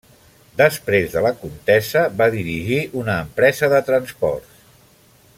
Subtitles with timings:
[0.61, 4.65] Després de la contesa va dirigir una empresa de transports.